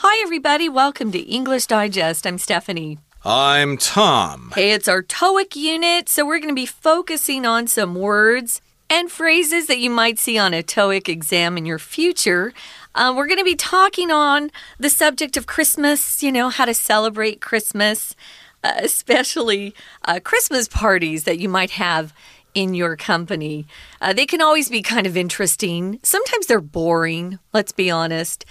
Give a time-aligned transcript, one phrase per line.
[0.00, 0.68] Hi, everybody.
[0.68, 2.24] Welcome to English Digest.
[2.24, 2.98] I'm Stephanie.
[3.24, 4.52] I'm Tom.
[4.54, 9.10] Hey, it's our TOEIC unit, so we're going to be focusing on some words and
[9.10, 12.54] phrases that you might see on a TOEIC exam in your future.
[12.94, 16.74] Uh, we're going to be talking on the subject of Christmas, you know, how to
[16.74, 18.14] celebrate Christmas,
[18.62, 19.74] uh, especially
[20.04, 22.14] uh, Christmas parties that you might have
[22.54, 23.66] in your company.
[24.00, 25.98] Uh, they can always be kind of interesting.
[26.02, 28.44] Sometimes they're boring, let's be honest.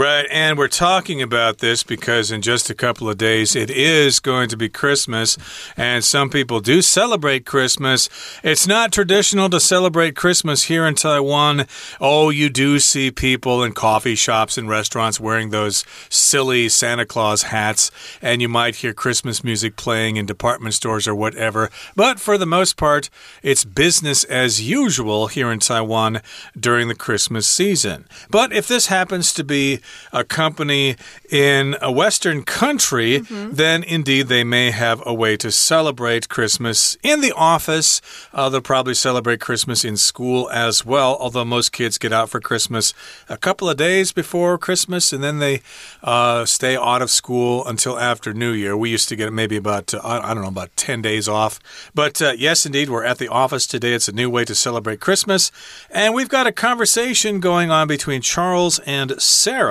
[0.00, 4.20] Right, and we're talking about this because in just a couple of days it is
[4.20, 5.36] going to be Christmas,
[5.76, 8.08] and some people do celebrate Christmas.
[8.44, 11.66] It's not traditional to celebrate Christmas here in Taiwan.
[12.00, 17.42] Oh, you do see people in coffee shops and restaurants wearing those silly Santa Claus
[17.44, 17.90] hats,
[18.22, 21.70] and you might hear Christmas music playing in department stores or whatever.
[21.96, 23.10] But for the most part,
[23.42, 26.20] it's business as usual here in Taiwan
[26.56, 28.06] during the Christmas season.
[28.30, 29.80] But if this happens to be
[30.12, 30.96] a company
[31.30, 33.56] in a Western country, mm -hmm.
[33.56, 38.00] then indeed they may have a way to celebrate Christmas in the office.
[38.32, 42.40] Uh, they'll probably celebrate Christmas in school as well, although most kids get out for
[42.40, 42.94] Christmas
[43.28, 45.60] a couple of days before Christmas and then they
[46.02, 48.76] uh, stay out of school until after New Year.
[48.76, 51.60] We used to get maybe about, uh, I don't know, about 10 days off.
[51.94, 53.92] But uh, yes, indeed, we're at the office today.
[53.94, 55.50] It's a new way to celebrate Christmas.
[55.90, 59.67] And we've got a conversation going on between Charles and Sarah.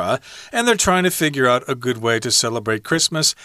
[0.51, 3.35] And they're trying to figure out a good way to celebrate Christmas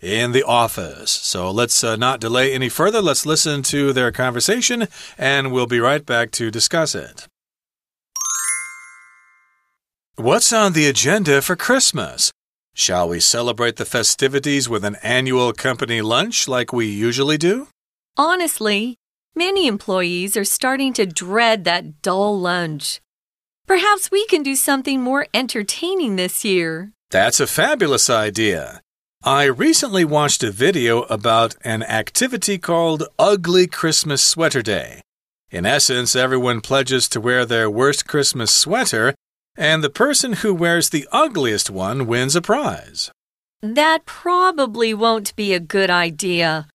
[0.00, 1.10] in the office.
[1.10, 3.00] So let's uh, not delay any further.
[3.00, 7.28] Let's listen to their conversation, and we'll be right back to discuss it.
[10.16, 12.32] What's on the agenda for Christmas?
[12.74, 17.68] Shall we celebrate the festivities with an annual company lunch like we usually do?
[18.16, 18.96] Honestly,
[19.34, 23.01] many employees are starting to dread that dull lunch.
[23.66, 26.92] Perhaps we can do something more entertaining this year.
[27.10, 28.80] That's a fabulous idea.
[29.24, 35.00] I recently watched a video about an activity called Ugly Christmas Sweater Day.
[35.50, 39.14] In essence, everyone pledges to wear their worst Christmas sweater,
[39.56, 43.12] and the person who wears the ugliest one wins a prize.
[43.62, 46.66] That probably won't be a good idea,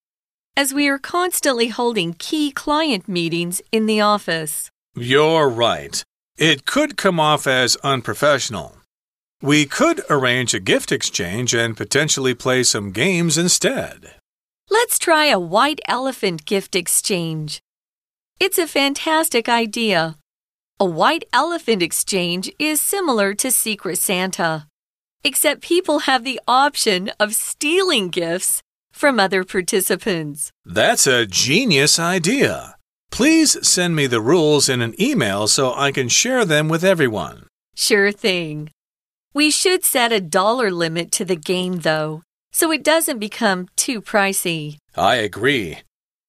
[0.56, 4.70] as we are constantly holding key client meetings in the office.
[4.96, 6.02] You're right.
[6.38, 8.78] It could come off as unprofessional.
[9.42, 14.14] We could arrange a gift exchange and potentially play some games instead.
[14.70, 17.60] Let's try a white elephant gift exchange.
[18.40, 20.16] It's a fantastic idea.
[20.80, 24.68] A white elephant exchange is similar to Secret Santa,
[25.24, 28.62] except people have the option of stealing gifts
[28.92, 30.52] from other participants.
[30.66, 32.77] That's a genius idea.
[33.12, 37.48] Please send me the rules in an email so I can share them with everyone.
[37.76, 38.70] Sure thing.
[39.34, 44.02] We should set a dollar limit to the game, though, so it doesn't become too
[44.02, 44.78] pricey.
[44.96, 45.80] I agree.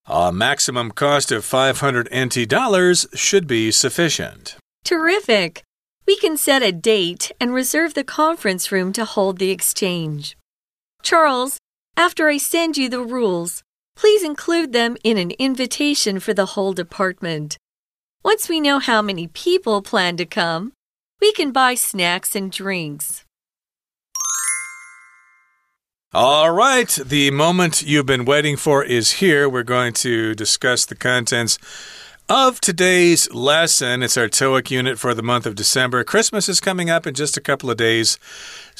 [0.07, 4.57] A maximum cost of 500 NT dollars should be sufficient.
[4.85, 5.63] Terrific.
[6.07, 10.37] We can set a date and reserve the conference room to hold the exchange.
[11.03, 11.59] Charles,
[11.97, 13.63] after I send you the rules,
[13.99, 17.59] Please include them in an invitation for the whole department.
[18.25, 20.73] Once we know how many people plan to come,
[21.21, 23.25] we can buy snacks and drinks.
[26.15, 29.49] All right, the moment you've been waiting for is here.
[29.49, 31.59] We're going to discuss the contents
[32.29, 34.03] of today's lesson.
[34.03, 36.05] It's our TOEIC unit for the month of December.
[36.05, 38.19] Christmas is coming up in just a couple of days.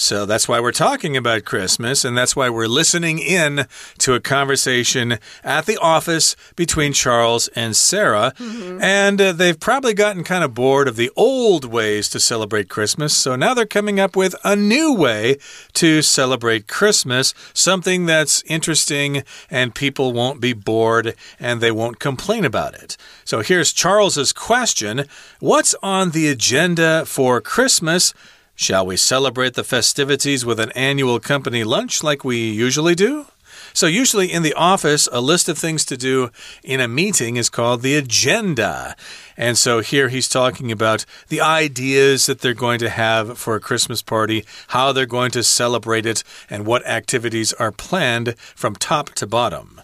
[0.01, 3.67] So that's why we're talking about Christmas, and that's why we're listening in
[3.99, 8.33] to a conversation at the office between Charles and Sarah.
[8.39, 8.83] Mm -hmm.
[8.83, 13.13] And uh, they've probably gotten kind of bored of the old ways to celebrate Christmas.
[13.23, 15.37] So now they're coming up with a new way
[15.73, 22.45] to celebrate Christmas, something that's interesting and people won't be bored and they won't complain
[22.45, 22.97] about it.
[23.25, 25.05] So here's Charles's question
[25.41, 28.15] What's on the agenda for Christmas?
[28.61, 33.27] Shall we celebrate the festivities with an annual company lunch like we usually do?
[33.73, 36.33] So, usually in the office, a list of things to do
[36.65, 38.97] in a meeting is called the agenda.
[39.37, 43.61] And so here he's talking about the ideas that they're going to have for a
[43.61, 49.11] Christmas party, how they're going to celebrate it, and what activities are planned from top
[49.11, 49.81] to bottom.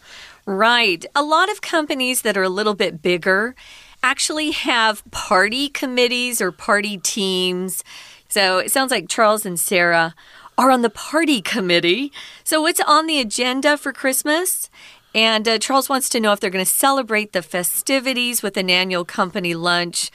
[0.47, 1.07] Right.
[1.15, 3.55] A lot of companies that are a little bit bigger
[4.03, 7.85] actually have party committees or party teams.
[8.35, 10.13] So it sounds like Charles and Sarah
[10.59, 12.11] are on the party committee.
[12.43, 14.69] So, what's on the agenda for Christmas?
[15.15, 18.71] And uh, Charles wants to know if they're going to celebrate the festivities with an
[18.71, 20.11] annual company lunch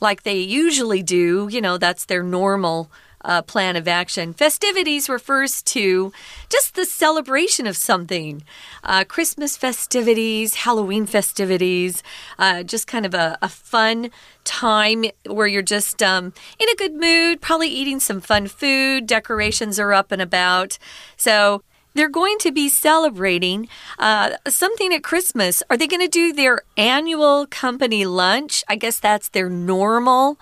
[0.00, 1.46] like they usually do.
[1.52, 2.90] You know, that's their normal
[3.22, 4.32] uh, plan of action.
[4.32, 6.12] Festivities refers to
[6.48, 8.42] just the celebration of something.
[8.84, 12.02] Uh, Christmas festivities, Halloween festivities,
[12.38, 14.10] uh, just kind of a, a, fun
[14.44, 19.78] time where you're just um, in a good mood, probably eating some fun food, decorations
[19.78, 20.78] are up and about.
[21.16, 21.62] So,
[21.94, 23.68] they're going to be celebrating
[23.98, 25.64] uh, something at Christmas.
[25.68, 28.62] Are they going to do their annual company lunch?
[28.68, 30.38] I guess that's their normal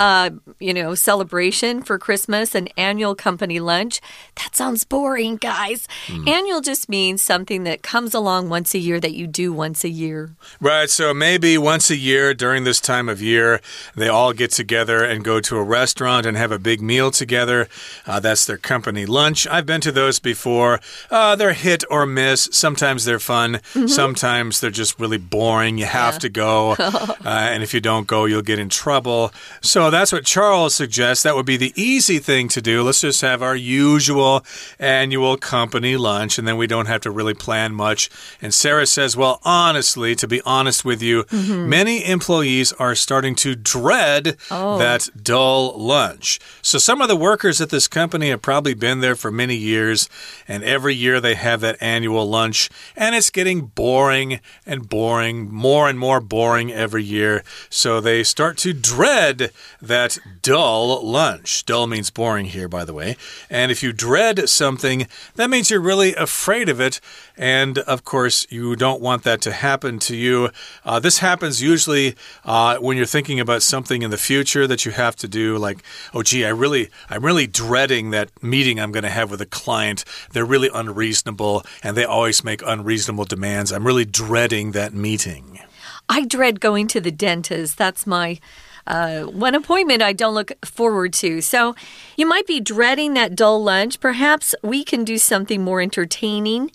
[0.00, 4.00] uh, you know, celebration for Christmas, an annual company lunch.
[4.36, 5.86] That sounds boring, guys.
[6.06, 6.26] Mm.
[6.26, 9.90] Annual just means something that comes along once a year that you do once a
[9.90, 10.30] year.
[10.58, 10.88] Right.
[10.88, 13.60] So maybe once a year during this time of year,
[13.94, 17.68] they all get together and go to a restaurant and have a big meal together.
[18.06, 19.46] Uh, that's their company lunch.
[19.48, 20.80] I've been to those before.
[21.10, 22.48] Uh, they're hit or miss.
[22.52, 23.60] Sometimes they're fun.
[23.74, 23.88] Mm -hmm.
[23.88, 25.78] Sometimes they're just really boring.
[25.78, 26.20] You have yeah.
[26.20, 26.70] to go.
[26.80, 29.30] uh, and if you don't go, you'll get in trouble.
[29.60, 31.22] So that's what Charles suggests.
[31.22, 32.82] That would be the easy thing to do.
[32.82, 34.44] Let's just have our usual
[34.78, 38.10] annual company lunch, and then we don't have to really plan much.
[38.42, 41.66] And Sarah says, Well, honestly, to be honest with you, mm -hmm.
[41.66, 44.78] many employees are starting to dread oh.
[44.78, 46.38] that dull lunch.
[46.62, 50.08] So some of the workers at this company have probably been there for many years,
[50.48, 55.88] and every year they have that annual lunch, and it's getting boring and boring, more
[55.90, 57.42] and more boring every year.
[57.68, 59.50] So they start to dread
[59.82, 61.64] that dull lunch.
[61.64, 63.16] Dull means boring here, by the way.
[63.48, 65.06] And if you dread something,
[65.36, 67.00] that means you're really afraid of it.
[67.36, 70.50] And of course, you don't want that to happen to you.
[70.84, 74.92] Uh, this happens usually uh, when you're thinking about something in the future that you
[74.92, 79.04] have to do, like, oh, gee, I really, I'm really dreading that meeting I'm going
[79.04, 80.04] to have with a client.
[80.32, 83.72] They're really unreasonable and they always make unreasonable demands.
[83.72, 85.60] I'm really dreading that meeting.
[86.08, 87.78] I dread going to the dentist.
[87.78, 88.40] That's my
[88.86, 91.40] uh, one appointment I don't look forward to.
[91.40, 91.74] So
[92.16, 94.00] you might be dreading that dull lunch.
[94.00, 96.70] Perhaps we can do something more entertaining.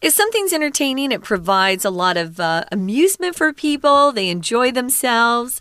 [0.00, 5.60] If something's entertaining, it provides a lot of uh, amusement for people, they enjoy themselves.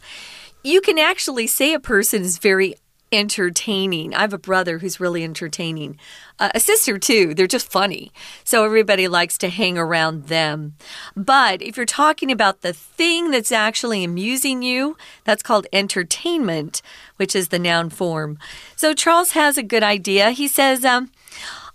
[0.64, 2.76] You can actually say a person is very
[3.12, 4.14] entertaining.
[4.14, 5.98] I have a brother who's really entertaining,
[6.40, 7.34] uh, a sister too.
[7.34, 8.12] They're just funny.
[8.44, 10.76] So everybody likes to hang around them.
[11.16, 16.82] But if you're talking about the thing that's actually amusing you, that's called entertainment,
[17.18, 18.38] which is the noun form.
[18.76, 20.32] So Charles has a good idea.
[20.32, 21.12] He says, um,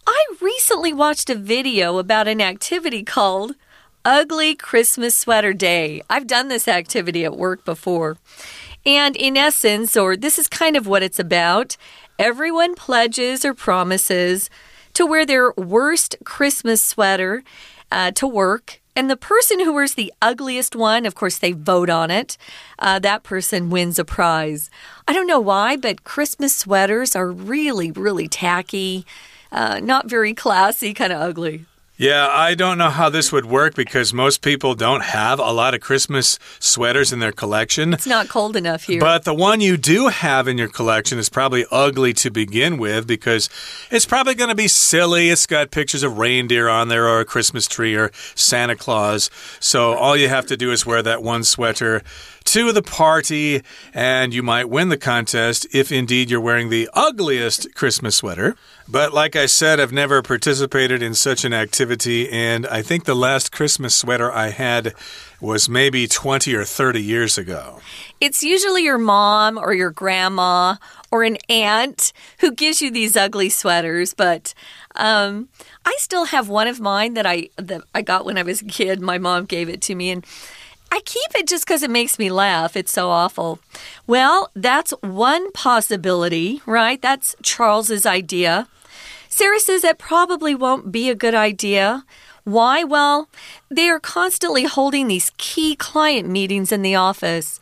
[0.06, 3.54] I recently watched a video about an activity called
[4.04, 6.02] Ugly Christmas Sweater Day.
[6.10, 8.18] I've done this activity at work before.
[8.86, 11.76] And in essence, or this is kind of what it's about,
[12.18, 14.50] everyone pledges or promises
[14.92, 17.42] to wear their worst Christmas sweater
[17.90, 18.80] uh, to work.
[18.96, 22.36] And the person who wears the ugliest one, of course, they vote on it.
[22.78, 24.70] Uh, that person wins a prize.
[25.08, 29.04] I don't know why, but Christmas sweaters are really, really tacky,
[29.50, 31.64] uh, not very classy, kind of ugly.
[31.96, 35.74] Yeah, I don't know how this would work because most people don't have a lot
[35.74, 37.92] of Christmas sweaters in their collection.
[37.92, 38.98] It's not cold enough here.
[38.98, 43.06] But the one you do have in your collection is probably ugly to begin with
[43.06, 43.48] because
[43.92, 45.30] it's probably going to be silly.
[45.30, 49.30] It's got pictures of reindeer on there or a Christmas tree or Santa Claus.
[49.60, 52.02] So all you have to do is wear that one sweater
[52.44, 53.62] to the party,
[53.92, 58.56] and you might win the contest if indeed you're wearing the ugliest Christmas sweater.
[58.86, 63.14] But like I said, I've never participated in such an activity, and I think the
[63.14, 64.94] last Christmas sweater I had
[65.40, 67.80] was maybe 20 or 30 years ago.
[68.20, 70.76] It's usually your mom or your grandma
[71.10, 74.54] or an aunt who gives you these ugly sweaters, but
[74.96, 75.48] um,
[75.84, 78.64] I still have one of mine that I that I got when I was a
[78.64, 79.00] kid.
[79.00, 80.24] My mom gave it to me and
[80.94, 82.76] I keep it just because it makes me laugh.
[82.76, 83.58] It's so awful.
[84.06, 87.02] Well, that's one possibility, right?
[87.02, 88.68] That's Charles's idea.
[89.28, 92.04] Sarah says that probably won't be a good idea.
[92.44, 92.84] Why?
[92.84, 93.28] Well,
[93.68, 97.58] they are constantly holding these key client meetings in the office.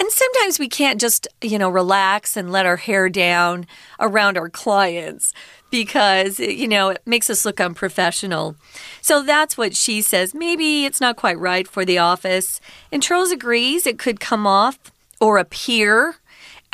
[0.00, 3.66] And sometimes we can't just, you know, relax and let our hair down
[4.00, 5.34] around our clients
[5.72, 8.54] because, you know, it makes us look unprofessional.
[9.00, 10.34] So that's what she says.
[10.34, 12.60] Maybe it's not quite right for the office.
[12.92, 14.78] And Charles agrees it could come off
[15.20, 16.16] or appear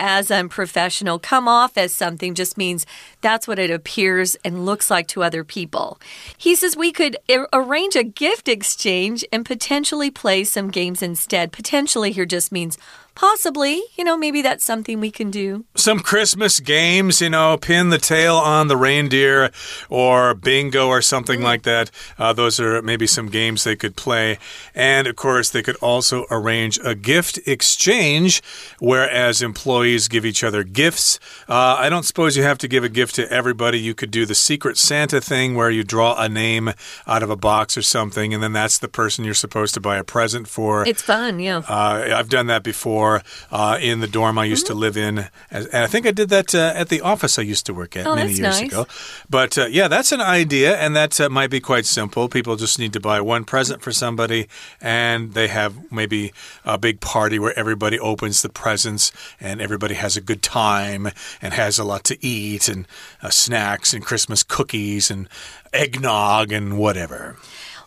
[0.00, 1.18] as unprofessional.
[1.18, 2.86] Come off as something just means
[3.20, 5.98] that's what it appears and looks like to other people.
[6.36, 7.16] He says we could
[7.52, 11.50] arrange a gift exchange and potentially play some games instead.
[11.50, 12.78] Potentially here just means
[13.18, 15.64] possibly, you know, maybe that's something we can do.
[15.74, 19.50] Some Christmas games, you know, pin the tail on the reindeer
[19.90, 21.90] or bingo or something like that.
[22.16, 24.38] Uh, those are maybe some games they could play.
[24.72, 28.40] And of course, they could also arrange a gift exchange,
[28.78, 31.18] whereas employees give each other gifts.
[31.48, 33.80] Uh, I don't suppose you have to give a gift to everybody.
[33.80, 36.70] You could do the Secret Santa thing where you draw a name
[37.04, 39.96] out of a box or something, and then that's the person you're supposed to buy
[39.96, 40.86] a present for.
[40.86, 41.62] It's fun, yeah.
[41.68, 43.07] Uh, I've done that before
[43.50, 44.74] uh, in the dorm I used Mm-hmm.
[44.74, 45.14] to live in.
[45.50, 48.06] And I think I did that uh, at the office I used to work at
[48.06, 48.72] Oh, many years nice.
[48.72, 48.86] ago.
[49.30, 52.28] But uh, yeah, that's an idea, and that uh, might be quite simple.
[52.28, 54.48] People just need to buy one present for somebody,
[54.80, 56.32] and they have maybe
[56.64, 61.08] a big party where everybody opens the presents and everybody has a good time
[61.42, 62.86] and has a lot to eat and
[63.22, 65.28] uh, snacks and Christmas cookies and
[65.72, 67.36] eggnog and whatever.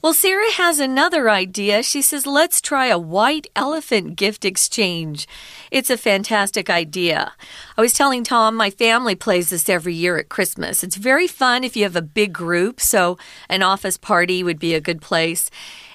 [0.01, 1.83] Well, Sarah has another idea.
[1.83, 5.27] She says, let's try a white elephant gift exchange.
[5.69, 7.33] It's a fantastic idea.
[7.77, 10.83] I was telling Tom, my family plays this every year at Christmas.
[10.83, 14.73] It's very fun if you have a big group, so an office party would be
[14.73, 15.51] a good place.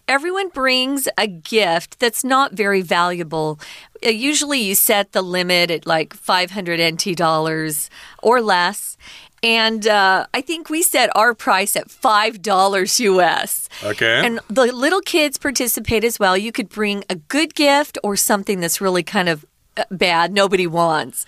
[0.06, 3.58] Everyone brings a gift that's not very valuable.
[4.04, 7.90] Uh, Usually, you set the limit at like 500 NT dollars
[8.22, 8.96] or less.
[9.43, 13.69] And uh, I think we set our price at $5 US.
[13.85, 14.26] Okay.
[14.26, 16.37] And the little kids participate as well.
[16.37, 19.45] You could bring a good gift or something that's really kind of
[19.76, 21.26] uh, bad, nobody wants.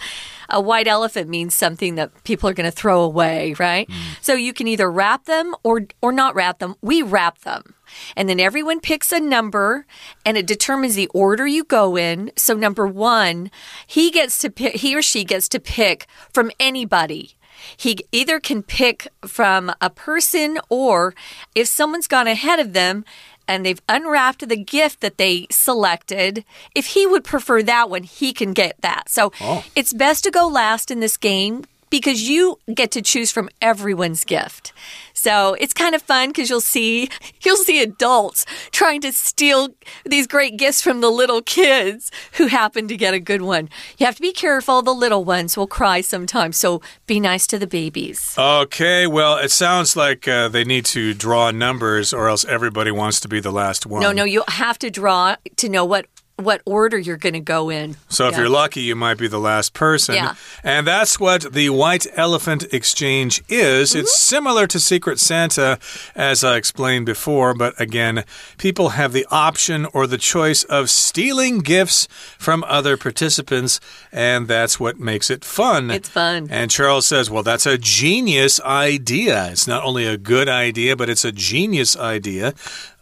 [0.48, 3.88] A white elephant means something that people are going to throw away, right?
[4.22, 6.74] So you can either wrap them or or not wrap them.
[6.80, 7.74] We wrap them.
[8.16, 9.84] And then everyone picks a number
[10.24, 12.32] and it determines the order you go in.
[12.36, 13.50] So number 1,
[13.86, 17.36] he gets to pick he or she gets to pick from anybody.
[17.76, 21.14] He either can pick from a person or
[21.54, 23.04] if someone's gone ahead of them
[23.46, 28.32] and they've unwrapped the gift that they selected, if he would prefer that one, he
[28.32, 29.08] can get that.
[29.08, 29.64] So oh.
[29.74, 34.24] it's best to go last in this game because you get to choose from everyone's
[34.24, 34.72] gift.
[35.14, 37.08] So it's kind of fun because you'll see
[37.44, 39.70] you'll see adults trying to steal
[40.04, 43.68] these great gifts from the little kids who happen to get a good one.
[43.98, 44.80] You have to be careful.
[44.80, 48.34] The little ones will cry sometimes, so be nice to the babies.
[48.38, 53.18] Okay, well, it sounds like uh, they need to draw numbers, or else everybody wants
[53.20, 54.02] to be the last one.
[54.02, 56.06] No, no, you have to draw to know what
[56.40, 57.96] what order you're going to go in.
[58.08, 60.14] So if you're lucky, you might be the last person.
[60.14, 60.34] Yeah.
[60.62, 63.94] And that's what the White Elephant Exchange is.
[63.94, 64.36] It's Mm-hmm.
[64.36, 65.78] similar to Secret Santa,
[66.14, 68.24] as I explained before, but again,
[68.56, 72.06] people have the option or the choice of stealing gifts
[72.38, 73.80] from other participants,
[74.12, 75.90] and that's what makes it fun.
[75.90, 76.46] It's fun.
[76.50, 79.50] And Charles says, well, that's a genius idea.
[79.50, 82.54] It's not only a good idea, but it's a genius idea.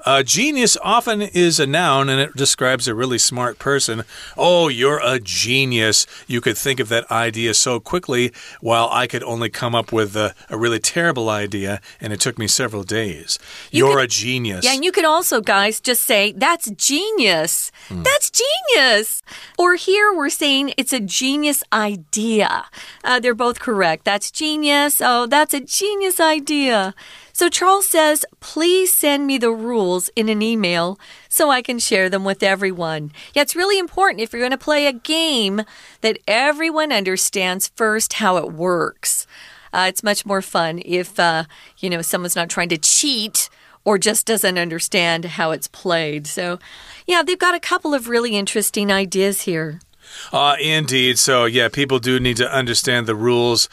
[0.07, 4.05] Uh, genius often is a noun and it describes a really smart person.
[4.37, 6.07] Oh, you're a genius.
[6.29, 10.15] You could think of that idea so quickly, while I could only come up with
[10.17, 13.39] a, a really terrible idea, and it took me several days.
[13.73, 14.65] You are could- a genius.
[14.65, 17.73] Yeah, and you can also, guys, just say, that's genius.
[17.89, 18.05] Hmm.
[18.05, 19.23] That's genius.
[19.59, 22.67] Or here we're saying it's a genius idea.
[23.03, 24.05] Uh, they're both correct.
[24.05, 25.01] That's genius.
[25.01, 26.95] Oh, that's a genius idea.
[27.37, 32.09] So Charles says, please send me the rules in an email so I can share
[32.09, 33.13] them with everyone.
[33.35, 35.61] Yeah, it's really important if you're going to play a game
[36.01, 39.27] that everyone understands first how it works.
[39.71, 41.45] Uh, it's much more fun if, uh,
[41.77, 43.51] you know, someone's not trying to cheat
[43.85, 46.27] or just doesn't understand how it's played.
[46.27, 46.59] So,
[47.07, 49.81] yeah, they've got a couple of really interesting ideas here.
[50.33, 51.19] Uh, indeed.
[51.19, 53.69] So, yeah, people do need to understand the rules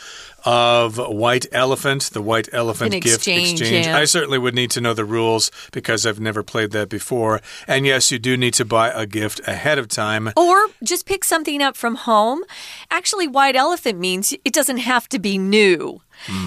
[0.45, 3.85] of White Elephant, the White Elephant An gift exchange, exchange.
[3.85, 3.97] yeah.
[3.97, 7.41] I certainly would need to know the rules because I've never played that before.
[7.67, 10.31] And yes, you do need to buy a gift ahead of time.
[10.35, 12.43] Or just pick something up from home.
[12.91, 16.01] Actually, white elephant means it doesn't have to be new.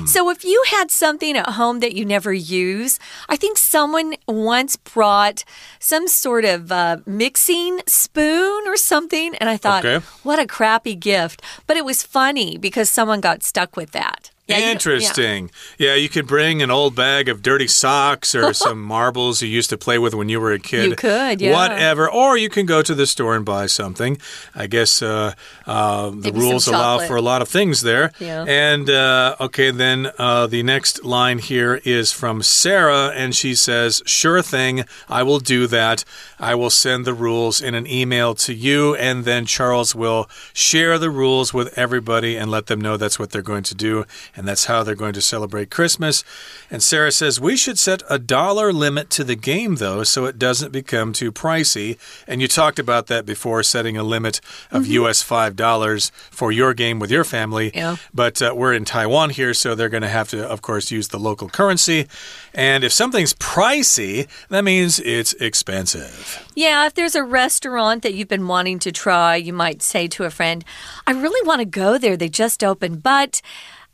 [0.07, 4.77] So if you had something at home that you never use, I think someone once
[4.77, 5.45] brought
[5.79, 10.05] some sort of uh, mixing spoon or something, and I thought, Okay.
[10.23, 11.43] what a crappy gift.
[11.67, 14.31] But it was funny because someone got stuck with that.
[14.47, 14.73] Yeah, you yeah.
[14.73, 15.51] Interesting.
[15.79, 15.95] Yeah.
[15.95, 19.79] you could bring an old bag of dirty socks or some marbles you used to
[19.79, 20.91] play with when you were a kid.
[20.91, 21.53] You could, yeah.
[21.53, 22.11] Whatever.
[22.11, 24.19] Or you can go to the store and buy something.
[24.55, 25.35] I guess uh,
[25.67, 28.13] uh, the Maybe rules allow for a lot of things there.
[28.21, 28.45] Yeah.
[28.47, 34.03] And uh, okay, then uh, the next line here is from Sarah, and she says,
[34.07, 36.05] Sure thing, I will do that.
[36.39, 40.99] I will send the rules in an email to you, and then Charles will share
[40.99, 44.05] the rules with everybody and let them know that's what they're going to do.
[44.37, 46.23] And that's how they're going to celebrate Christmas.
[46.71, 50.39] And Sarah says we should set a dollar limit to the game, though, so it
[50.39, 51.99] doesn't become too pricey.
[52.27, 54.41] And you talked about that before, setting a limit
[54.71, 55.03] of mm -hmm.
[55.03, 57.71] US $5 for your game with your family.
[57.75, 57.97] Yeah.
[58.13, 61.09] But uh, we're in Taiwan here, so they're going to have to, of course, use
[61.09, 62.07] the local currency.
[62.55, 66.43] And if something's pricey, that means it's expensive.
[66.55, 70.25] Yeah, if there's a restaurant that you've been wanting to try, you might say to
[70.25, 70.65] a friend,
[71.07, 72.17] I really want to go there.
[72.17, 73.43] They just opened, but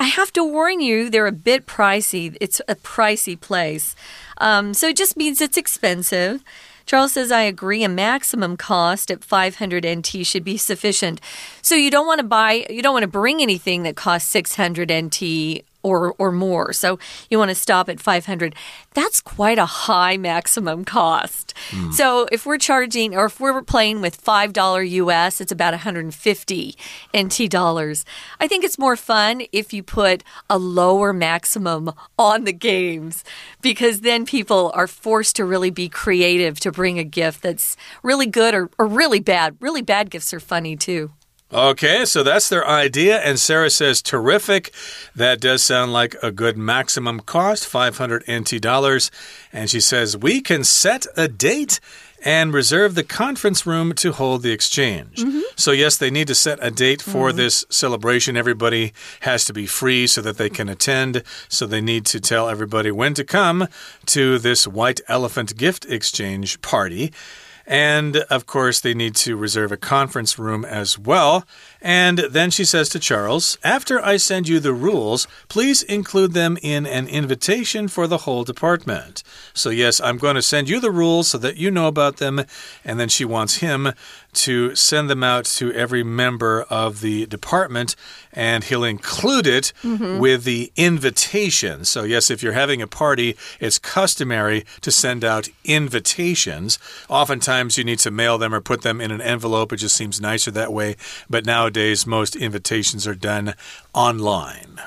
[0.02, 2.36] I have to warn you, they're a bit pricey.
[2.40, 3.94] It's a pricey place.
[4.38, 6.42] Um, so it just means it's expensive.
[6.86, 7.84] Charles says, I agree.
[7.84, 11.20] A maximum cost at 500 NT should be sufficient.
[11.62, 14.90] So you don't want to buy, you don't want to bring anything that costs 600
[14.92, 16.72] NT or or more.
[16.72, 16.98] So
[17.30, 18.54] you want to stop at 500.
[18.94, 21.54] That's quite a high maximum cost.
[21.70, 21.92] Mm.
[21.92, 26.76] So if we're charging or if we're playing with $5 US, it's about 150
[27.16, 28.04] NT dollars.
[28.40, 33.24] I think it's more fun if you put a lower maximum on the games
[33.60, 38.26] because then people are forced to really be creative to bring a gift that's really
[38.26, 39.56] good or, or really bad.
[39.60, 41.10] Really bad gifts are funny too.
[41.52, 43.18] Okay, so that's their idea.
[43.18, 44.72] And Sarah says, terrific.
[45.14, 49.10] That does sound like a good maximum cost 500 NT dollars.
[49.52, 51.78] And she says, we can set a date
[52.24, 55.22] and reserve the conference room to hold the exchange.
[55.22, 55.42] Mm -hmm.
[55.56, 57.36] So, yes, they need to set a date for mm -hmm.
[57.36, 58.36] this celebration.
[58.36, 61.22] Everybody has to be free so that they can attend.
[61.48, 63.68] So, they need to tell everybody when to come
[64.04, 67.10] to this white elephant gift exchange party.
[67.66, 71.44] And of course, they need to reserve a conference room as well.
[71.82, 76.56] And then she says to Charles, After I send you the rules, please include them
[76.62, 79.24] in an invitation for the whole department.
[79.52, 82.44] So, yes, I'm going to send you the rules so that you know about them.
[82.84, 83.92] And then she wants him
[84.34, 87.94] to send them out to every member of the department,
[88.32, 90.18] and he'll include it mm -hmm.
[90.18, 91.84] with the invitation.
[91.84, 96.78] So, yes, if you're having a party, it's customary to send out invitations.
[97.08, 99.74] Oftentimes, you need to mail them or put them in an envelope.
[99.74, 100.96] It just seems nicer that way.
[101.28, 103.54] But nowadays, most invitations are done
[103.94, 104.78] online.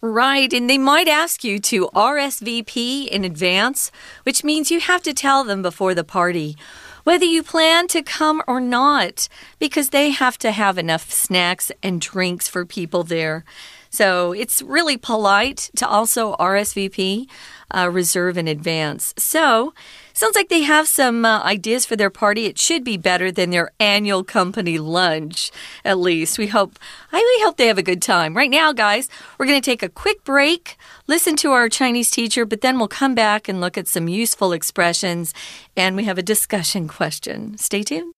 [0.00, 3.92] Right, and they might ask you to RSVP in advance,
[4.24, 6.56] which means you have to tell them before the party
[7.04, 9.28] whether you plan to come or not,
[9.60, 13.44] because they have to have enough snacks and drinks for people there.
[13.90, 17.28] So it's really polite to also RSVP,
[17.72, 19.14] uh, reserve in advance.
[19.16, 19.74] So
[20.14, 22.46] Sounds like they have some uh, ideas for their party.
[22.46, 25.50] It should be better than their annual company lunch,
[25.84, 26.38] at least.
[26.38, 26.78] We hope,
[27.12, 28.36] I really hope they have a good time.
[28.36, 32.44] Right now, guys, we're going to take a quick break, listen to our Chinese teacher,
[32.44, 35.32] but then we'll come back and look at some useful expressions,
[35.76, 37.56] and we have a discussion question.
[37.56, 38.12] Stay tuned.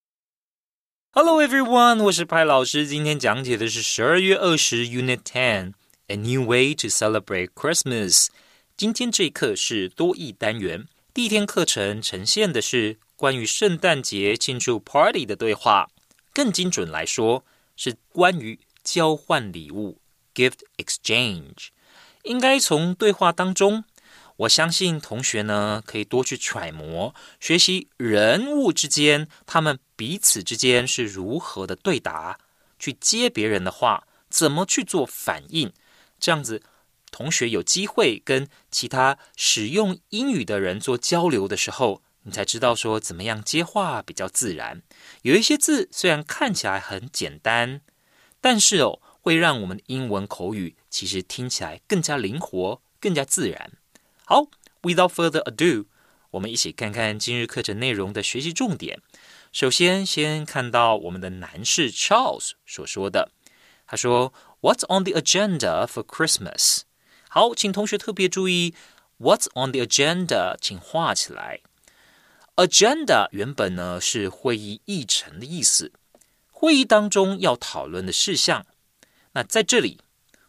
[1.12, 2.86] Hello everyone，我是派老师。
[2.88, 5.74] 今天讲解的是十二月二十 Unit Ten
[6.08, 8.26] A New Way to Celebrate Christmas.
[8.76, 10.88] 今天这一课是多益单元。
[11.14, 15.88] 第一天课程呈现的是关于圣诞节庆祝 party 的对话，
[16.32, 17.44] 更精准来说
[17.76, 20.00] 是关于交换礼物
[20.34, 21.68] gift exchange。
[22.24, 23.84] 应该从对话当中。
[24.38, 32.40] 我相信同学呢，可以多去揣摩、学习人物之间，他们彼此之间是如何的对答，
[32.76, 35.72] 去接别人的话，怎么去做反应。
[36.18, 36.60] 这样子，
[37.14, 44.82] 同学有机会跟其他使用英语的人做交流的时候，你才知道说怎么样接话比较自然。
[45.22, 47.82] 有一些字虽然看起来很简单，
[48.40, 53.70] 但是哦，会让我们的英文口语其实听起来更加灵活、更加自然。
[54.24, 54.48] 好
[54.82, 55.86] ，without further ado，
[56.32, 59.00] 我们一起看看今日课程内容的学习重点。
[59.52, 63.30] 首先，先看到我们的男士 Charles 所说的，
[63.86, 66.80] 他说：“What's on the agenda for Christmas？”
[67.34, 68.76] 好，请同学特别注意
[69.18, 71.62] ，“What's on the agenda？” 请画起来。
[72.54, 75.90] Agenda 原本呢是会议议程的意思，
[76.52, 78.64] 会议当中要讨论的事项。
[79.32, 79.98] 那在这里，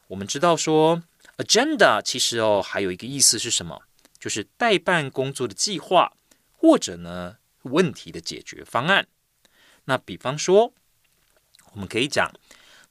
[0.09, 1.01] 我们知道说。
[1.37, 3.81] Agenda 其实哦，还有一个意思是什么？
[4.19, 6.13] 就是代办工作的计划，
[6.51, 9.07] 或者呢问题的解决方案。
[9.85, 10.71] 那比方说，
[11.73, 12.31] 我们可以讲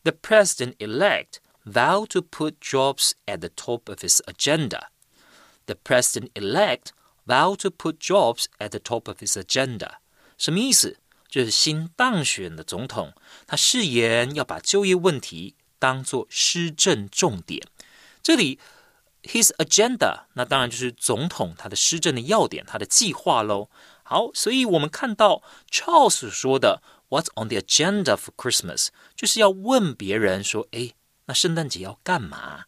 [0.03, 4.88] ，The president-elect vowed to put jobs at the top of his agenda.
[5.66, 6.92] The president-elect
[7.26, 9.98] vowed to put jobs at the top of his agenda.
[10.38, 10.98] 什么意思？
[11.28, 13.14] 就是新当选的总统，
[13.46, 17.62] 他誓言要把就业问题当做施政重点。
[18.24, 18.58] 这里，
[19.22, 23.70] his agenda，那当然就是总统他的施政的要点，他的计划喽。
[24.02, 30.94] 好，所以我们看到 Charles 说的 "What's on the agenda for Christmas"，就是要问别人说，哎，
[31.27, 32.65] 那圣诞节要干嘛？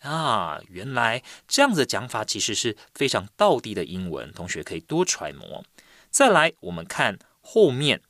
[0.00, 5.64] 啊，原来这样的讲法其实是非常道地的英文，同学可以多揣摩。
[6.08, 8.00] 再来，我们看后面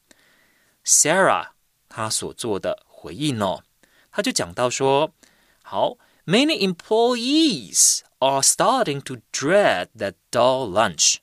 [0.85, 1.49] ，Sarah
[1.89, 3.63] 她所做的回应哦，
[4.11, 5.15] 他就讲到说，
[5.63, 11.17] 好，Many employees are starting to dread that dull lunch。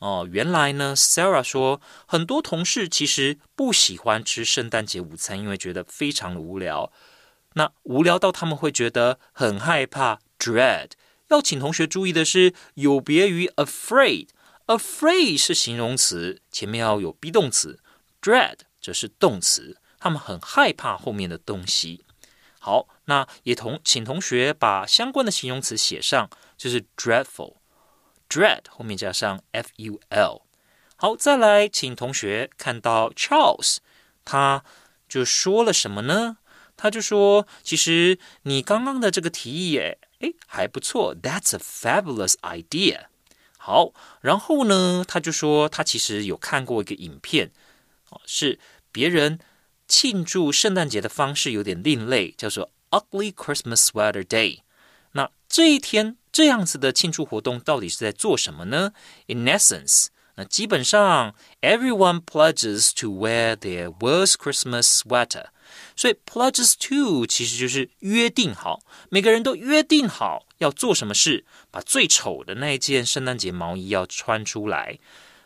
[0.00, 6.92] 哦，原来呢，Sarah 说，很多同事其实不喜欢吃圣诞节午餐，因为觉得非常的无聊。
[7.54, 10.90] 那无聊到他们会觉得很害怕，dread。
[11.28, 14.28] 要请同学注意的是，有别于 afraid。
[14.66, 17.80] afraid 是形容词，前面要有 be 动词
[18.20, 19.78] ；dread 则是动词。
[19.98, 22.04] 他们很害怕后面的东西。
[22.58, 27.56] 好，那也同请同学把相关的形容词写上，就是 dreadful。
[28.28, 30.42] dread 后面加上 f u l。
[30.96, 33.78] 好，再来，请同学看到 Charles，
[34.24, 34.64] 他
[35.08, 36.38] 就说了什么呢？
[36.76, 39.96] 他就说：“其实你刚刚的这个提议，诶，
[40.46, 43.06] 还不错，That's a fabulous idea。”
[43.56, 47.50] 好，然后呢，他就说他其实有看过一个影片，
[48.26, 48.58] 是
[48.92, 49.38] 别人
[49.88, 54.60] 庆祝圣诞节的方式有点另类，叫做 Ugly Christmas Sweater Day。
[55.12, 58.92] 那这一天这样子的庆祝活动到底是在做什么呢
[59.28, 65.46] ？In essence，那基本上 everyone pledges to wear their worst Christmas sweater。
[65.96, 74.98] 所以 pledges to 其实就是约定好，每个人都约定好要做什么事，把最丑的那一件圣诞节毛衣要穿出来。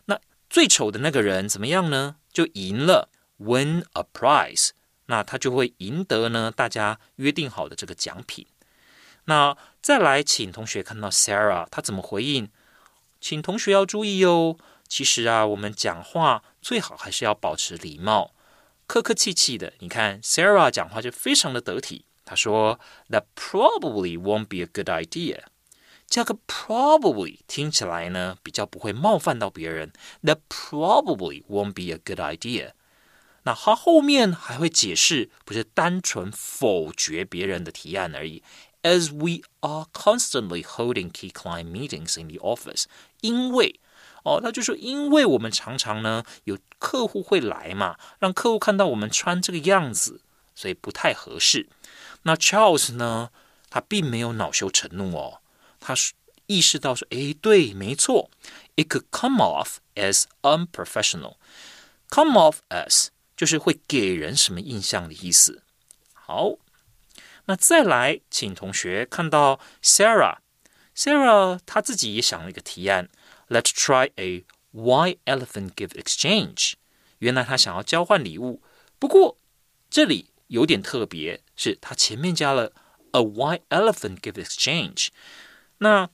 [0.06, 2.16] 那最丑的那个人怎么样呢？
[2.32, 4.70] 就赢了，win a prize。
[5.06, 8.46] 那他就会赢得呢大家约定好的这个奖品。
[9.24, 12.50] 那再来，请同学看到 Sarah 她怎么回应？
[13.20, 14.56] 请同学要注意哦。
[14.86, 18.32] 其实啊，我们讲话最好还是要保持礼貌。
[18.87, 22.05] 客客气气的，你看 Sarah 讲话就非常的得体。
[22.25, 25.43] 她说：“That probably won't be a good idea。”
[26.05, 29.91] 加个 probably 听起来呢比较不会冒犯到别人。
[30.23, 32.73] That probably won't be a good idea。
[33.43, 38.43] 那他后面还会解释，不是单纯否决别人的提案而已。
[38.83, 42.85] As we are constantly holding key client meetings in the office，
[43.21, 43.79] 因为
[44.28, 50.20] 哦，他就说，因为我们常常呢有客户会来嘛，让客户看到我们穿这个样子，
[50.54, 51.68] 所以不太合适。
[52.24, 53.30] 那 Charles 呢，
[53.70, 55.40] 他并没有恼羞成怒哦，
[55.80, 55.94] 他
[56.46, 58.30] 意识到说，诶，对，没错
[58.76, 61.36] ，it could come off as unprofessional。
[62.10, 65.62] come off as 就是会给人什么印象的意思。
[66.12, 66.54] 好，
[67.44, 73.08] 那再来，请同学看到 Sarah，Sarah 她自己也想了一个提案。
[73.48, 76.74] Let's try a white elephant gift exchange。
[77.18, 78.62] 原来他想要交换礼物，
[78.98, 79.36] 不过
[79.90, 82.72] 这里有点特别，是他前面加了
[83.12, 85.08] a white elephant gift exchange。
[85.78, 86.10] 那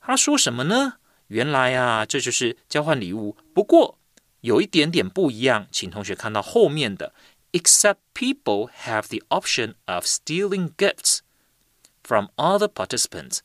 [0.00, 0.98] 他说什么呢？
[1.28, 3.98] 原来啊，这就是交换礼物，不过
[4.40, 7.14] 有一点点不一样，请同学看到后面的
[7.52, 11.20] ，except people have the option of stealing gifts
[12.02, 13.38] from other participants。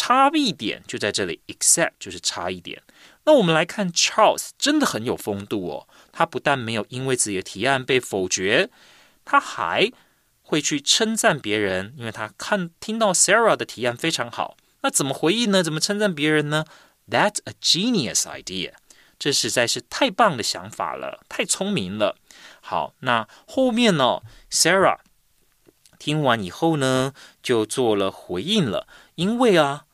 [0.00, 2.80] 差异点就在这里，except 就是差异点。
[3.24, 5.88] 那我们来看 Charles，真的很有风度哦。
[6.12, 8.70] 他不但没有因为自己的提案被否决，
[9.24, 9.90] 他还
[10.42, 14.56] 会去称赞别人，因为他看听到 Sarah 的提案非常好。
[14.82, 15.64] 那怎么回应呢？
[15.64, 16.64] 怎么称赞别人呢
[17.10, 18.74] ？That's a genius idea。
[19.18, 22.16] 这实在是太棒的想法了，太聪明了。
[22.60, 24.98] 好，那后面呢？Sarah
[25.98, 28.86] 听完以后呢，就做了回应了。
[29.16, 29.86] 因为啊，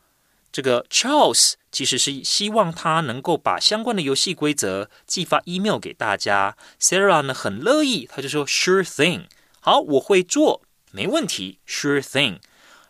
[0.54, 6.56] 这个 Charles 其实是希望他能够把相关的游戏规则寄发 email 给大家。
[6.80, 9.24] Sarah 呢很乐意，他就说 Sure thing，
[9.58, 10.62] 好，我会做，
[10.92, 12.38] 没问题，Sure thing。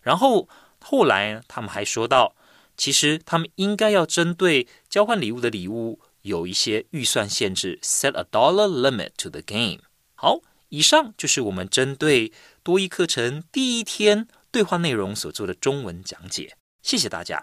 [0.02, 0.46] 然后
[0.78, 2.36] 后来他们还说到，
[2.76, 9.78] 其实他们应该要针对交换礼物的礼物有一些预算限制，set a dollar limit to the game。
[10.14, 12.30] 好，以上就是我们针对
[12.62, 14.28] 多益课程第一天。
[14.52, 17.42] 对话内容所做的中文讲解，谢谢大家。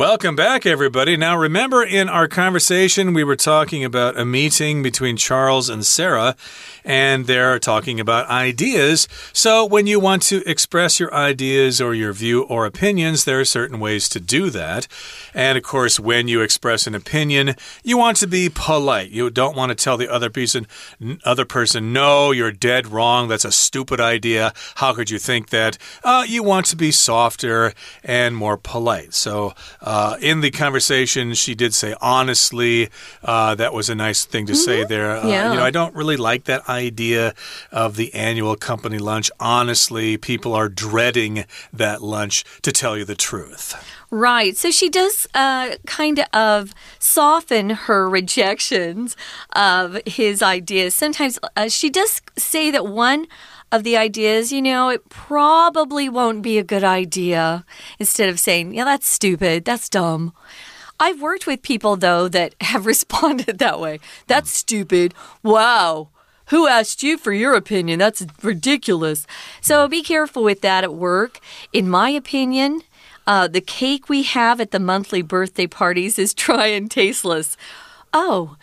[0.00, 1.18] Welcome back, everybody.
[1.18, 6.36] Now, remember in our conversation, we were talking about a meeting between Charles and Sarah,
[6.86, 9.06] and they're talking about ideas.
[9.34, 13.44] So, when you want to express your ideas or your view or opinions, there are
[13.44, 14.88] certain ways to do that.
[15.34, 19.10] And of course, when you express an opinion, you want to be polite.
[19.10, 20.66] You don't want to tell the other person,
[21.26, 23.28] other person, no, you're dead wrong.
[23.28, 24.54] That's a stupid idea.
[24.76, 25.76] How could you think that?
[26.02, 29.12] Uh, you want to be softer and more polite.
[29.12, 29.89] So, uh,
[30.20, 32.88] in the conversation, she did say honestly.
[33.22, 34.64] Uh, that was a nice thing to mm -hmm.
[34.64, 34.88] say mm-hmm.
[34.88, 35.10] there.
[35.16, 35.48] Uh, yeah.
[35.48, 37.34] You know, I don't really like that idea
[37.72, 39.30] of the annual company lunch.
[39.38, 41.44] Honestly, people are dreading
[41.76, 43.74] that lunch to tell you the truth.
[44.10, 44.56] Right.
[44.56, 49.16] So she does uh, kind of soften her rejections
[49.52, 50.94] of his ideas.
[50.96, 53.26] Sometimes uh, she does say that one
[53.72, 57.64] of the ideas, you know, it probably won't be a good idea.
[57.98, 60.32] Instead of saying, yeah, that's stupid, that's dumb.
[60.98, 64.00] I've worked with people, though, that have responded that way.
[64.26, 65.14] That's stupid.
[65.42, 66.08] Wow.
[66.46, 68.00] Who asked you for your opinion?
[68.00, 69.26] That's ridiculous.
[69.60, 71.38] So be careful with that at work.
[71.72, 72.82] In my opinion,
[73.24, 77.56] uh, the cake we have at the monthly birthday parties is dry and tasteless.
[78.12, 78.56] Oh,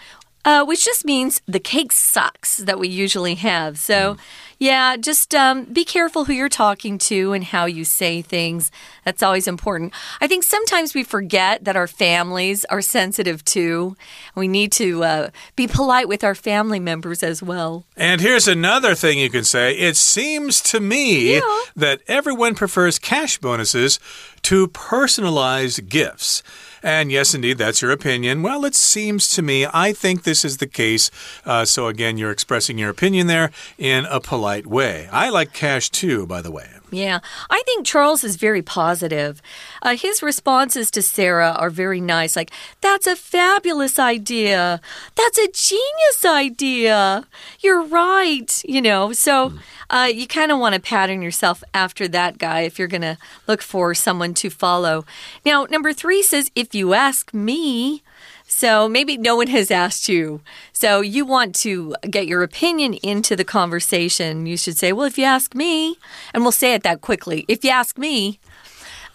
[0.43, 3.80] uh, which just means the cake sucks that we usually have.
[3.80, 4.15] So.
[4.15, 4.20] Mm.
[4.60, 8.72] Yeah, just um, be careful who you're talking to and how you say things.
[9.06, 9.93] That's always important.
[10.20, 13.96] I think sometimes we forget that our families are sensitive too.
[14.36, 17.86] We need to uh, be polite with our family members as well.
[17.96, 21.41] And here's another thing you can say it seems to me yeah.
[21.76, 24.00] that everyone prefers cash bonuses
[24.43, 26.41] to personalized gifts.
[26.88, 28.43] And yes, indeed, that's your opinion.
[28.43, 31.12] Well, it seems to me, I think this is the case.
[31.45, 35.10] Uh, so again, you're expressing your opinion there in a polite way.
[35.12, 36.77] I like cash too, by the way.
[36.89, 37.19] Yeah,
[37.50, 39.41] I think Charles is very positive.
[39.82, 42.38] Uh, his responses to Sarah are very nice.
[42.38, 44.80] Like, that's a fabulous idea.
[45.15, 47.26] That's a genius idea.
[47.60, 48.63] You're right.
[48.63, 49.52] You know, so
[49.89, 53.17] uh, you kind of want to pattern yourself after that guy if you're going to
[53.47, 55.06] look for someone to follow.
[55.45, 58.02] Now, number three says, if you ask me,
[58.48, 60.42] so maybe no one has asked you.
[60.72, 64.46] So you want to get your opinion into the conversation.
[64.46, 65.98] You should say, Well, if you ask me,
[66.34, 67.46] and we'll say it that quickly.
[67.48, 68.40] If you ask me,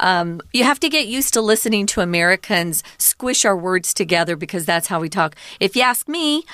[0.02, 4.66] um, you have to get used to listening to Americans squish our words together because
[4.66, 5.36] that's how we talk.
[5.60, 6.44] If you ask me,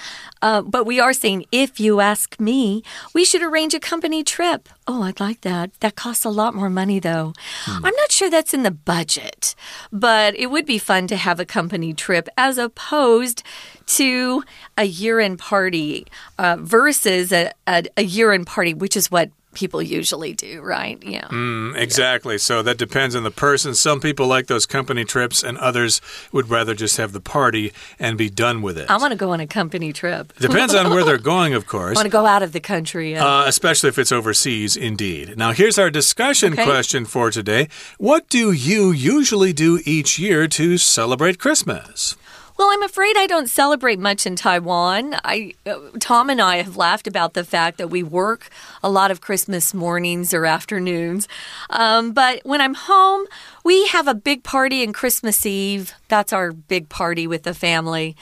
[0.42, 2.82] uh, but we are saying, if you ask me,
[3.14, 4.68] we should arrange a company trip.
[4.86, 5.72] Oh, I'd like that.
[5.80, 7.32] That costs a lot more money, though.
[7.64, 7.86] Hmm.
[7.86, 9.54] I'm not sure that's in the budget,
[9.90, 13.42] but it would be fun to have a company trip as opposed
[13.86, 14.44] to
[14.76, 16.06] a year end party
[16.38, 21.02] uh, versus a, a, a year end party, which is what people usually do, right?
[21.02, 21.28] Yeah.
[21.28, 22.34] Mm, exactly.
[22.34, 22.38] Yeah.
[22.38, 23.74] So that depends on the person.
[23.74, 26.00] Some people like those company trips, and others
[26.32, 28.90] would rather just have the party and be done with it.
[28.90, 30.32] I want to go on a company trip.
[30.38, 31.96] Depends on where they're going, of course.
[31.96, 33.12] I want to go out of the country.
[33.12, 33.26] Yeah.
[33.26, 35.36] Uh, especially if it's overseas, indeed.
[35.36, 36.64] Now, here's our discussion okay.
[36.64, 42.16] question for today What do you usually do each year to celebrate Christmas?
[42.58, 45.14] Well, I'm afraid I don't celebrate much in Taiwan.
[45.24, 48.50] I, uh, Tom and I have laughed about the fact that we work
[48.82, 51.28] a lot of Christmas mornings or afternoons.
[51.70, 53.26] Um, but when I'm home,
[53.64, 55.94] we have a big party on Christmas Eve.
[56.08, 58.16] That's our big party with the family.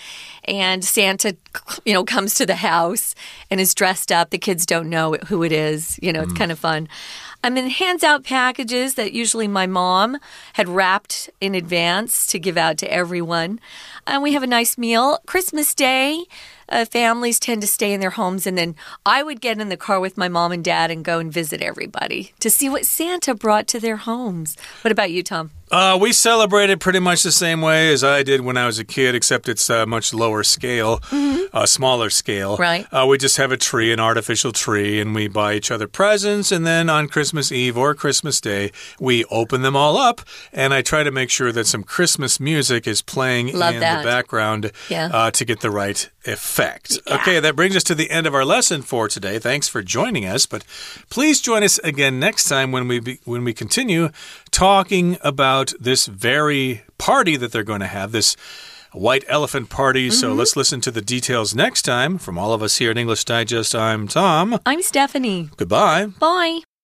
[0.44, 1.35] And Santa,
[1.87, 3.14] you know, comes to the house
[3.51, 4.29] and is dressed up.
[4.29, 5.99] The kids don't know who it is.
[6.03, 6.38] You know, it's mm.
[6.38, 6.88] kind of fun.
[7.46, 10.18] I mean, hands out packages that usually my mom
[10.54, 13.61] had wrapped in advance to give out to everyone.
[14.04, 15.20] And we have a nice meal.
[15.26, 16.24] Christmas Day,
[16.68, 18.74] uh, families tend to stay in their homes, and then
[19.05, 21.62] I would get in the car with my mom and dad and go and visit
[21.62, 24.57] everybody to see what Santa brought to their homes.
[24.83, 25.50] What about you, Tom?
[25.68, 28.85] Uh, we celebrated pretty much the same way as I did when I was a
[28.85, 31.48] kid, except it's a much lower scale, mm -hmm.
[31.52, 32.57] a smaller scale.
[32.57, 32.87] Right.
[32.92, 36.52] Uh, we just have a tree, an artificial tree, and we buy each other presents.
[36.52, 40.20] And then on Christmas Eve or Christmas Day, we open them all up.
[40.52, 44.02] And I try to make sure that some Christmas music is playing Love in that.
[44.02, 45.11] the background yeah.
[45.12, 46.56] uh, to get the right effect.
[47.07, 47.16] Yeah.
[47.16, 49.38] Okay, that brings us to the end of our lesson for today.
[49.38, 50.47] Thanks for joining us.
[50.47, 50.64] But
[51.11, 54.11] please join us again next time when we be, when we continue
[54.51, 58.37] talking about this very party that they're going to have, this
[58.92, 60.07] white elephant party.
[60.07, 60.21] Mm -hmm.
[60.21, 60.38] So mm-hmm.
[60.38, 62.19] let's listen to the details next time.
[62.19, 64.59] From all of us here at English Digest, I'm Tom.
[64.64, 65.49] I'm Stephanie.
[65.57, 66.07] Goodbye.
[66.19, 66.75] Bye.